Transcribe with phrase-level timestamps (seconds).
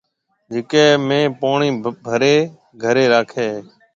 [0.51, 1.69] جڪَي ۾ پوڻِي
[2.05, 2.35] ڀريَ
[2.81, 3.57] گهري راکيَ هيَ۔